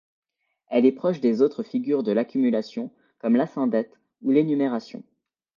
[0.69, 3.93] Elle est proche des autres figures de l'accumulation comme l'asyndète
[4.23, 5.03] ou l'énumération.